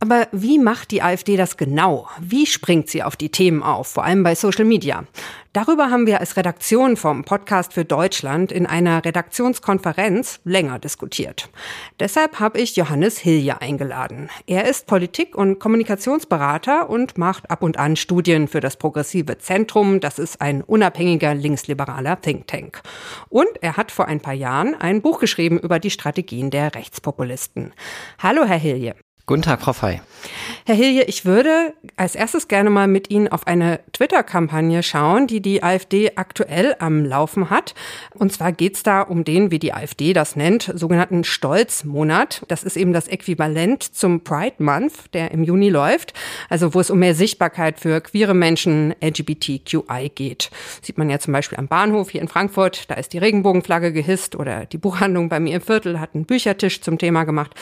[0.00, 2.08] Aber wie macht die AfD das genau?
[2.20, 5.04] Wie springt sie auf die Themen auf, vor allem bei Social Media?
[5.52, 11.48] Darüber haben wir als Redaktion vom Podcast für Deutschland in einer Redaktionskonferenz länger diskutiert.
[11.98, 14.30] Deshalb habe ich Johannes Hilje eingeladen.
[14.46, 19.98] Er ist Politik- und Kommunikationsberater und macht ab und an Studien für das Progressive Zentrum.
[19.98, 22.82] Das ist ein unabhängiger linksliberaler Think Tank.
[23.30, 27.72] Und er hat vor ein paar Jahren ein Buch geschrieben über die Strategien der Rechtspopulisten.
[28.22, 28.94] Hallo, Herr Hilje.
[29.28, 30.00] Guten Tag, Frau Fey.
[30.64, 35.42] Herr Hilje, ich würde als erstes gerne mal mit Ihnen auf eine Twitter-Kampagne schauen, die
[35.42, 37.74] die AfD aktuell am Laufen hat.
[38.14, 42.40] Und zwar geht es da um den, wie die AfD das nennt, sogenannten Stolzmonat.
[42.48, 46.14] Das ist eben das Äquivalent zum Pride Month, der im Juni läuft,
[46.48, 50.48] also wo es um mehr Sichtbarkeit für queere Menschen LGBTQI geht.
[50.80, 54.36] Sieht man ja zum Beispiel am Bahnhof hier in Frankfurt, da ist die Regenbogenflagge gehisst
[54.36, 57.54] oder die Buchhandlung bei mir im Viertel hat einen Büchertisch zum Thema gemacht.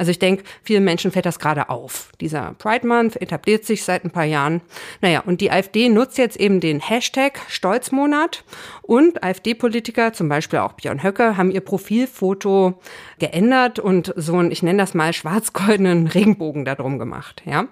[0.00, 2.10] Also ich denke, vielen Menschen fällt das gerade auf.
[2.22, 4.62] Dieser Pride Month etabliert sich seit ein paar Jahren.
[5.02, 8.42] Naja, und die AfD nutzt jetzt eben den Hashtag Stolzmonat
[8.80, 12.80] und AfD-Politiker, zum Beispiel auch Björn Höcke, haben ihr Profilfoto
[13.18, 17.42] geändert und so einen, ich nenne das mal schwarz-goldenen Regenbogen darum gemacht.
[17.44, 17.66] Ja,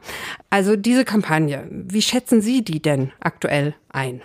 [0.50, 4.20] also diese Kampagne, wie schätzen Sie die denn aktuell ein?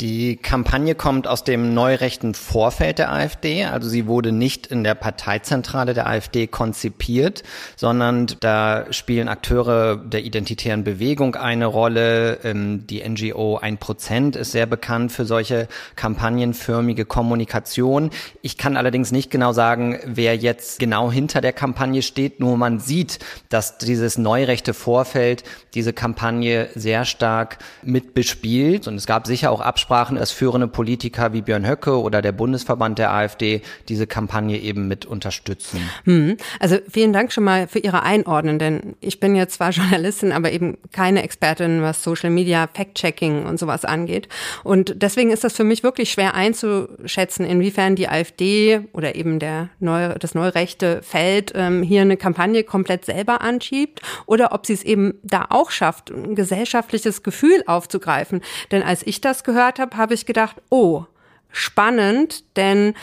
[0.00, 3.66] Die Kampagne kommt aus dem neurechten Vorfeld der AfD.
[3.66, 7.44] Also sie wurde nicht in der Parteizentrale der AfD konzipiert,
[7.76, 12.40] sondern da spielen Akteure der identitären Bewegung eine Rolle.
[12.42, 18.10] Ähm, die NGO 1% ist sehr bekannt für solche kampagnenförmige Kommunikation.
[18.40, 22.40] Ich kann allerdings nicht genau sagen, wer jetzt genau hinter der Kampagne steht.
[22.40, 28.88] Nur man sieht, dass dieses neurechte Vorfeld diese Kampagne sehr stark mitbespielt.
[28.88, 32.30] Und es gab sicher auch Abschlüsse Absprachen, dass führende Politiker wie Björn Höcke oder der
[32.30, 35.80] Bundesverband der AfD diese Kampagne eben mit unterstützen.
[36.04, 36.36] Hm.
[36.60, 40.52] Also vielen Dank schon mal für Ihre Einordnung, denn ich bin jetzt zwar Journalistin, aber
[40.52, 44.28] eben keine Expertin, was Social Media, Fact-Checking und sowas angeht.
[44.62, 49.68] Und deswegen ist das für mich wirklich schwer einzuschätzen, inwiefern die AfD oder eben der
[49.80, 54.84] neue, das neurechte Feld ähm, hier eine Kampagne komplett selber anschiebt oder ob sie es
[54.84, 58.42] eben da auch schafft, ein gesellschaftliches Gefühl aufzugreifen.
[58.70, 61.04] Denn als ich das gehört habe, habe ich gedacht, oh,
[61.50, 62.94] spannend, denn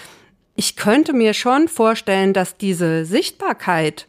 [0.56, 4.08] ich könnte mir schon vorstellen, dass diese Sichtbarkeit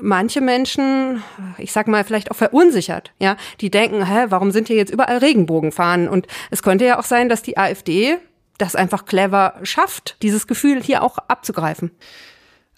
[0.00, 1.22] manche Menschen,
[1.58, 5.18] ich sag mal, vielleicht auch verunsichert, ja, die denken, hä, warum sind hier jetzt überall
[5.18, 6.08] Regenbogenfahnen?
[6.08, 8.18] Und es könnte ja auch sein, dass die AfD
[8.58, 11.90] das einfach clever schafft, dieses Gefühl hier auch abzugreifen.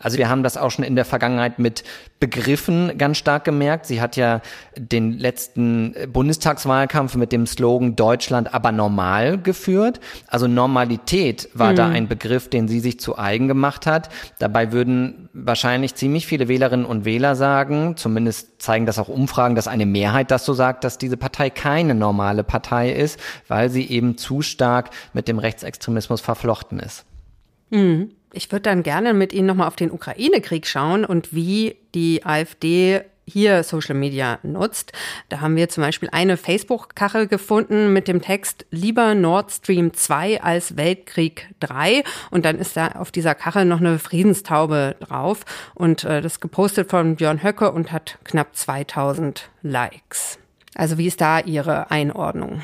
[0.00, 1.82] Also wir haben das auch schon in der Vergangenheit mit
[2.20, 3.86] Begriffen ganz stark gemerkt.
[3.86, 4.42] Sie hat ja
[4.76, 9.98] den letzten Bundestagswahlkampf mit dem Slogan Deutschland aber normal geführt.
[10.28, 11.76] Also Normalität war mhm.
[11.76, 14.08] da ein Begriff, den sie sich zu eigen gemacht hat.
[14.38, 19.66] Dabei würden wahrscheinlich ziemlich viele Wählerinnen und Wähler sagen, zumindest zeigen das auch Umfragen, dass
[19.66, 24.16] eine Mehrheit das so sagt, dass diese Partei keine normale Partei ist, weil sie eben
[24.16, 27.04] zu stark mit dem Rechtsextremismus verflochten ist.
[27.70, 28.10] Mhm.
[28.32, 33.02] Ich würde dann gerne mit Ihnen nochmal auf den Ukraine-Krieg schauen und wie die AfD
[33.28, 34.92] hier Social Media nutzt.
[35.28, 40.42] Da haben wir zum Beispiel eine Facebook-Kachel gefunden mit dem Text Lieber Nord Stream 2
[40.42, 42.02] als Weltkrieg 3.
[42.30, 45.44] Und dann ist da auf dieser Kachel noch eine Friedenstaube drauf.
[45.74, 50.38] Und äh, das gepostet von Björn Höcke und hat knapp 2000 Likes.
[50.74, 52.62] Also wie ist da Ihre Einordnung?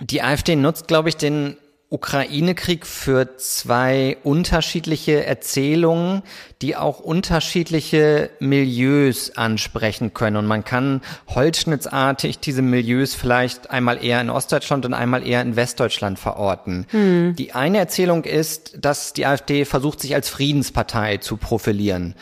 [0.00, 1.56] Die AfD nutzt, glaube ich, den
[1.92, 6.22] Ukraine-Krieg für zwei unterschiedliche Erzählungen,
[6.62, 10.36] die auch unterschiedliche Milieus ansprechen können.
[10.36, 15.56] Und man kann holzschnittsartig diese Milieus vielleicht einmal eher in Ostdeutschland und einmal eher in
[15.56, 16.86] Westdeutschland verorten.
[16.90, 17.34] Hm.
[17.36, 22.14] Die eine Erzählung ist, dass die AfD versucht, sich als Friedenspartei zu profilieren.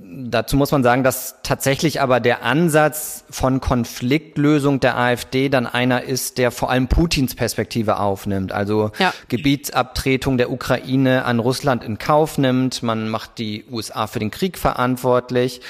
[0.00, 6.02] Dazu muss man sagen, dass tatsächlich aber der Ansatz von Konfliktlösung der AfD dann einer
[6.02, 8.52] ist, der vor allem Putins Perspektive aufnimmt.
[8.52, 9.12] Also ja.
[9.28, 12.82] Gebietsabtretung der Ukraine an Russland in Kauf nimmt.
[12.82, 15.60] Man macht die USA für den Krieg verantwortlich.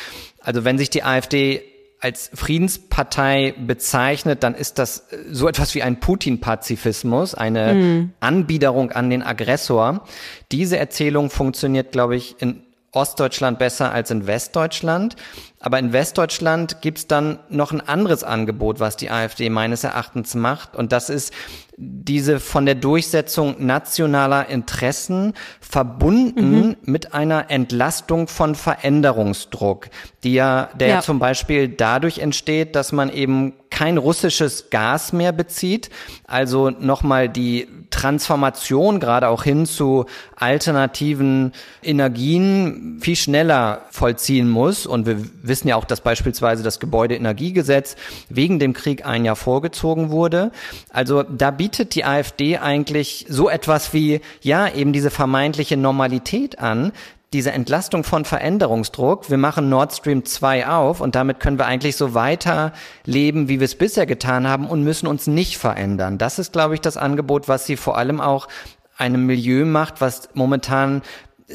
[0.40, 1.62] Also wenn sich die AfD
[2.00, 8.12] als Friedenspartei bezeichnet, dann ist das so etwas wie ein Putin-Pazifismus, eine mhm.
[8.20, 10.04] Anbiederung an den Aggressor.
[10.52, 15.16] Diese Erzählung funktioniert, glaube ich, in Ostdeutschland besser als in Westdeutschland.
[15.60, 20.76] Aber in Westdeutschland gibt's dann noch ein anderes Angebot, was die AfD meines Erachtens macht.
[20.76, 21.32] Und das ist
[21.76, 26.76] diese von der Durchsetzung nationaler Interessen verbunden mhm.
[26.82, 29.88] mit einer Entlastung von Veränderungsdruck,
[30.24, 31.00] die ja, der ja.
[31.00, 35.88] zum Beispiel dadurch entsteht, dass man eben kein russisches Gas mehr bezieht,
[36.26, 44.84] also nochmal die Transformation gerade auch hin zu alternativen Energien viel schneller vollziehen muss.
[44.84, 47.94] Und wir wissen ja auch, dass beispielsweise das Gebäudeenergiegesetz
[48.28, 50.50] wegen dem Krieg ein Jahr vorgezogen wurde.
[50.90, 56.90] Also da bietet die AfD eigentlich so etwas wie, ja, eben diese vermeintliche Normalität an,
[57.32, 59.28] diese Entlastung von Veränderungsdruck.
[59.30, 62.72] Wir machen Nord Stream 2 auf und damit können wir eigentlich so weiter
[63.04, 66.16] leben, wie wir es bisher getan haben und müssen uns nicht verändern.
[66.18, 68.48] Das ist, glaube ich, das Angebot, was sie vor allem auch
[68.96, 71.02] einem Milieu macht, was momentan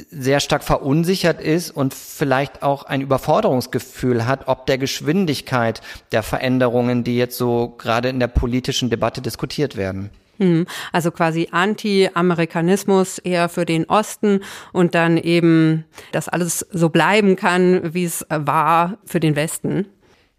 [0.09, 5.81] sehr stark verunsichert ist und vielleicht auch ein Überforderungsgefühl hat, ob der Geschwindigkeit
[6.11, 10.09] der Veränderungen, die jetzt so gerade in der politischen Debatte diskutiert werden.
[10.91, 17.93] Also quasi Anti-Amerikanismus eher für den Osten und dann eben, dass alles so bleiben kann,
[17.93, 19.87] wie es war für den Westen.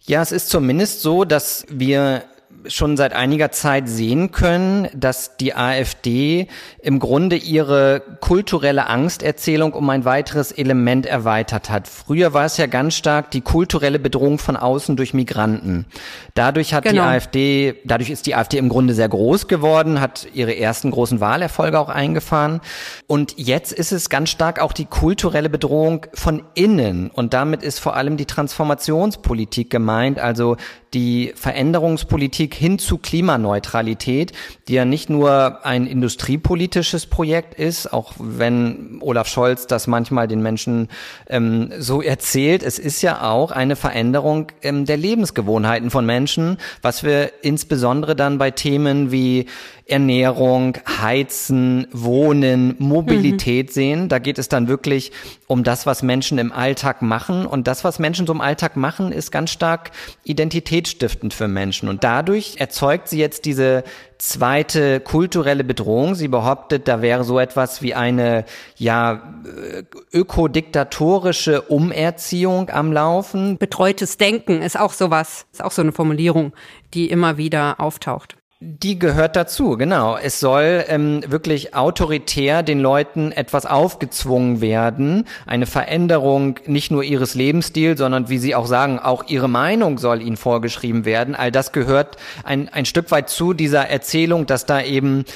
[0.01, 2.25] Ja, es ist zumindest so, dass wir
[2.67, 6.49] schon seit einiger Zeit sehen können, dass die AfD
[6.83, 11.89] im Grunde ihre kulturelle Angsterzählung um ein weiteres Element erweitert hat.
[11.89, 15.87] Früher war es ja ganz stark die kulturelle Bedrohung von außen durch Migranten.
[16.35, 17.03] Dadurch hat genau.
[17.03, 21.21] die AfD, dadurch ist die AfD im Grunde sehr groß geworden, hat ihre ersten großen
[21.21, 22.61] Wahlerfolge auch eingefahren.
[23.07, 27.11] Und jetzt ist es ganz stark auch die kulturelle Bedrohung von innen.
[27.11, 30.57] Und damit ist vor allem die Transformationspolitik gemeint, also
[30.95, 34.33] die Veränderungspolitik hin zu Klimaneutralität,
[34.69, 40.43] die ja nicht nur ein industriepolitisches Projekt ist, auch wenn Olaf Scholz das manchmal den
[40.43, 40.89] Menschen
[41.29, 42.63] ähm, so erzählt.
[42.63, 48.39] Es ist ja auch eine Veränderung ähm, der Lebensgewohnheiten von Menschen, was wir insbesondere dann
[48.39, 49.47] bei Themen wie
[49.87, 53.73] Ernährung, Heizen, Wohnen, Mobilität mhm.
[53.73, 54.09] sehen.
[54.09, 55.13] Da geht es dann wirklich
[55.47, 57.45] um das, was Menschen im Alltag machen.
[57.45, 59.91] Und das, was Menschen so im Alltag machen, ist ganz stark
[60.25, 61.91] identitätsstiftend für Menschen.
[61.91, 63.85] Und dadurch erzeugt sie jetzt diese
[64.17, 66.15] zweite kulturelle Bedrohung.
[66.15, 69.83] Sie behauptet, da wäre so etwas wie eine ja äh,
[70.17, 73.59] ökodiktatorische Umerziehung am Laufen.
[73.59, 76.55] Betreutes Denken ist auch sowas, ist auch so eine Formulierung,
[76.95, 78.37] die immer wieder auftaucht.
[78.67, 80.17] Die gehört dazu, genau.
[80.17, 87.35] Es soll ähm, wirklich autoritär den Leuten etwas aufgezwungen werden, eine Veränderung nicht nur ihres
[87.35, 91.35] Lebensstils, sondern wie Sie auch sagen, auch ihre Meinung soll ihnen vorgeschrieben werden.
[91.35, 95.27] All das gehört ein, ein Stück weit zu dieser Erzählung, dass da eben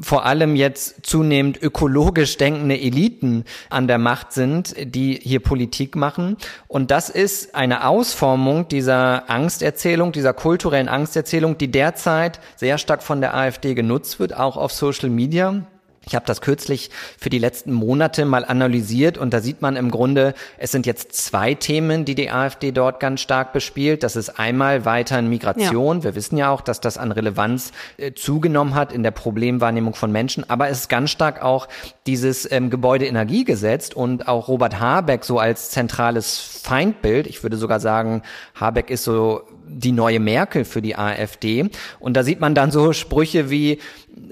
[0.00, 6.36] vor allem jetzt zunehmend ökologisch denkende Eliten an der Macht sind, die hier Politik machen.
[6.66, 13.20] Und das ist eine Ausformung dieser Angsterzählung, dieser kulturellen Angsterzählung, die derzeit sehr stark von
[13.20, 15.62] der AfD genutzt wird, auch auf Social Media.
[16.08, 19.90] Ich habe das kürzlich für die letzten Monate mal analysiert und da sieht man im
[19.90, 24.04] Grunde, es sind jetzt zwei Themen, die die AfD dort ganz stark bespielt.
[24.04, 25.98] Das ist einmal weiter in Migration.
[25.98, 26.04] Ja.
[26.04, 30.12] Wir wissen ja auch, dass das an Relevanz äh, zugenommen hat in der Problemwahrnehmung von
[30.12, 30.48] Menschen.
[30.48, 31.66] Aber es ist ganz stark auch
[32.06, 37.26] dieses ähm, Gebäudeenergiegesetz und auch Robert Habeck so als zentrales Feindbild.
[37.26, 38.22] Ich würde sogar sagen,
[38.54, 41.70] Habeck ist so die neue Merkel für die AfD.
[41.98, 43.80] Und da sieht man dann so Sprüche wie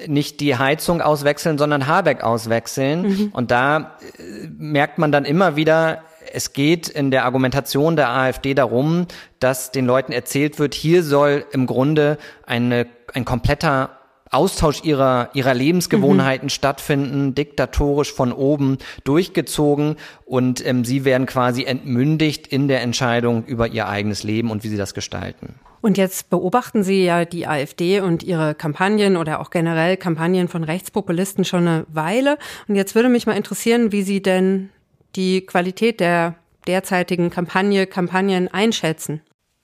[0.07, 3.03] nicht die Heizung auswechseln, sondern Habeck auswechseln.
[3.03, 3.29] Mhm.
[3.33, 8.55] Und da äh, merkt man dann immer wieder, es geht in der Argumentation der AfD
[8.55, 9.07] darum,
[9.41, 13.94] dass den Leuten erzählt wird, hier soll im Grunde eine, ein kompletter
[14.35, 16.51] Austausch ihrer, ihrer Lebensgewohnheiten mhm.
[16.51, 23.69] stattfinden, diktatorisch von oben durchgezogen und ähm, sie werden quasi entmündigt in der Entscheidung über
[23.69, 25.55] ihr eigenes Leben und wie sie das gestalten.
[25.85, 30.65] Und jetzt beobachten Sie ja die AfD und ihre Kampagnen oder auch generell Kampagnen von
[30.65, 32.39] Rechtspopulisten schon eine Weile.
[32.69, 34.71] Und jetzt würde mich mal interessieren, wie Sie denn
[35.15, 39.21] die Qualität der derzeitigen Kampagne, Kampagnen einschätzen.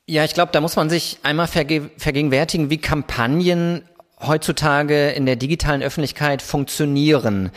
[0.06, 3.82] Ja, ich glaube, da muss man sich einmal vergegenwärtigen, wie Kampagnen
[4.26, 7.50] heutzutage in der digitalen Öffentlichkeit funktionieren.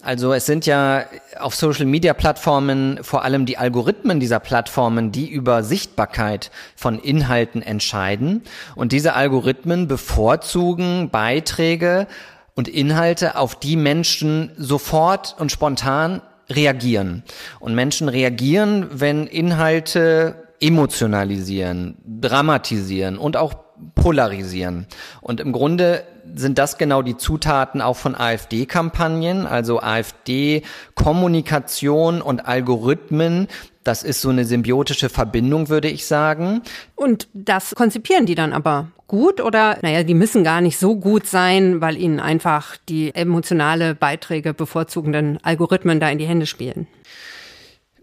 [0.00, 1.04] Also es sind ja
[1.40, 8.42] auf Social-Media-Plattformen vor allem die Algorithmen dieser Plattformen, die über Sichtbarkeit von Inhalten entscheiden.
[8.76, 12.06] Und diese Algorithmen bevorzugen Beiträge
[12.54, 17.24] und Inhalte, auf die Menschen sofort und spontan reagieren.
[17.60, 24.86] Und Menschen reagieren, wenn Inhalte emotionalisieren, dramatisieren und auch polarisieren.
[25.20, 33.48] Und im Grunde sind das genau die Zutaten auch von AfD-Kampagnen, also AfD-Kommunikation und Algorithmen.
[33.84, 36.62] Das ist so eine symbiotische Verbindung, würde ich sagen.
[36.94, 41.26] Und das konzipieren die dann aber gut oder, naja, die müssen gar nicht so gut
[41.26, 46.86] sein, weil ihnen einfach die emotionale Beiträge bevorzugenden Algorithmen da in die Hände spielen.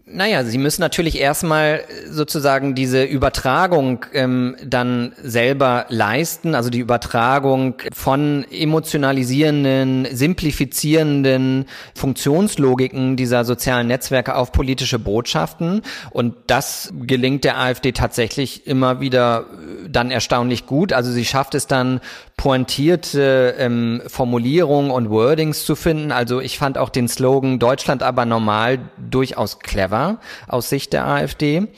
[0.08, 7.74] Naja, Sie müssen natürlich erstmal sozusagen diese Übertragung ähm, dann selber leisten, also die Übertragung
[7.92, 11.64] von emotionalisierenden, simplifizierenden
[11.96, 15.82] Funktionslogiken dieser sozialen Netzwerke auf politische Botschaften.
[16.10, 19.46] Und das gelingt der AfD tatsächlich immer wieder
[19.88, 20.92] dann erstaunlich gut.
[20.92, 22.00] Also sie schafft es dann,
[22.36, 26.12] pointierte ähm, Formulierungen und Wordings zu finden.
[26.12, 29.95] Also ich fand auch den Slogan Deutschland aber normal durchaus clever
[30.48, 31.68] aus Sicht der AfD.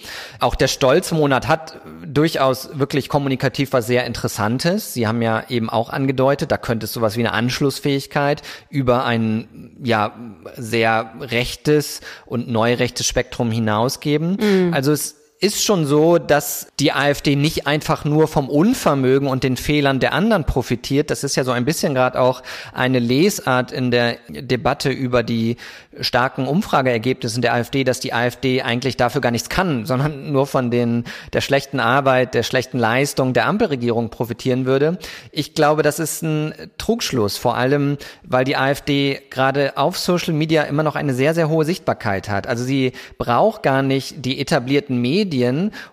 [0.40, 4.94] Auch der Stolzmonat hat durchaus wirklich kommunikativ was sehr Interessantes.
[4.94, 9.76] Sie haben ja eben auch angedeutet, da könnte es sowas wie eine Anschlussfähigkeit über ein
[9.83, 10.12] ja
[10.57, 14.37] sehr rechtes und neurechtes Spektrum hinausgeben.
[14.40, 14.74] Mhm.
[14.74, 19.57] Also es ist schon so, dass die AfD nicht einfach nur vom Unvermögen und den
[19.57, 21.11] Fehlern der anderen profitiert.
[21.11, 25.57] Das ist ja so ein bisschen gerade auch eine Lesart in der Debatte über die
[26.01, 30.72] starken Umfrageergebnissen der AfD, dass die AfD eigentlich dafür gar nichts kann, sondern nur von
[30.72, 34.98] den, der schlechten Arbeit, der schlechten Leistung der Ampelregierung profitieren würde.
[35.31, 40.64] Ich glaube, das ist ein Trugschluss, vor allem, weil die AfD gerade auf Social Media
[40.64, 42.48] immer noch eine sehr, sehr hohe Sichtbarkeit hat.
[42.48, 45.27] Also sie braucht gar nicht die etablierten Medien,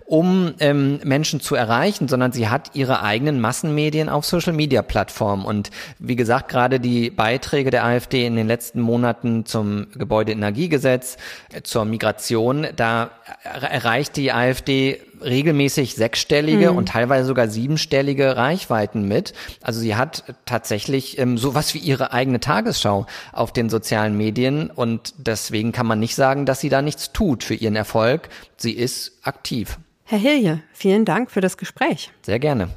[0.06, 5.46] um ähm, Menschen zu erreichen, sondern sie hat ihre eigenen Massenmedien auf Social Media Plattformen.
[5.46, 11.18] Und wie gesagt, gerade die Beiträge der AfD in den letzten Monaten zum Gebäudeenergiegesetz,
[11.64, 13.12] zur Migration, da
[13.44, 16.78] erreicht die AfD regelmäßig sechsstellige mhm.
[16.78, 19.34] und teilweise sogar siebenstellige Reichweiten mit.
[19.62, 25.14] Also sie hat tatsächlich ähm, sowas wie ihre eigene Tagesschau auf den sozialen Medien und
[25.18, 28.30] deswegen kann man nicht sagen, dass sie da nichts tut für ihren Erfolg.
[28.58, 29.78] Sie ist aktiv.
[30.04, 32.12] Herr Hilje, vielen Dank für das Gespräch.
[32.22, 32.70] Sehr gerne.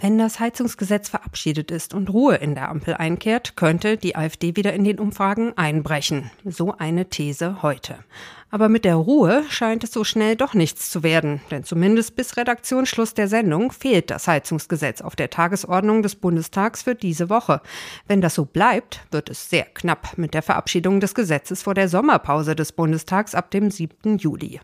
[0.00, 4.72] Wenn das Heizungsgesetz verabschiedet ist und Ruhe in der Ampel einkehrt, könnte die AfD wieder
[4.72, 6.30] in den Umfragen einbrechen.
[6.44, 7.96] So eine These heute.
[8.50, 12.38] Aber mit der Ruhe scheint es so schnell doch nichts zu werden, denn zumindest bis
[12.38, 17.60] Redaktionsschluss der Sendung fehlt das Heizungsgesetz auf der Tagesordnung des Bundestags für diese Woche.
[18.06, 21.90] Wenn das so bleibt, wird es sehr knapp mit der Verabschiedung des Gesetzes vor der
[21.90, 24.16] Sommerpause des Bundestags ab dem 7.
[24.16, 24.60] Juli.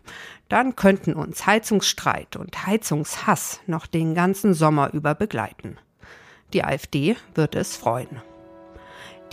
[0.49, 5.77] Dann könnten uns Heizungsstreit und Heizungshass noch den ganzen Sommer über begleiten.
[6.53, 8.21] Die AfD wird es freuen.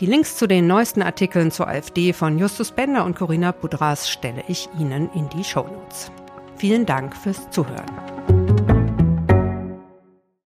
[0.03, 4.42] Die Links zu den neuesten Artikeln zur AfD von Justus Bender und Corinna Budras stelle
[4.48, 6.11] ich Ihnen in die Shownotes.
[6.57, 8.41] Vielen Dank fürs Zuhören.